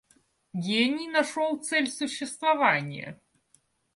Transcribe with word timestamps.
Гений 0.55 1.09
нашел 1.09 1.59
цель 1.61 1.87
существования. 1.87 3.21